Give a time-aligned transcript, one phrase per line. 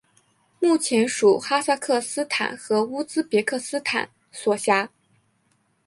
[0.59, 4.89] 目前属哈萨克斯坦和乌兹别克斯坦所辖。